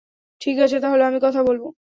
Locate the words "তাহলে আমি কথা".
0.79-1.41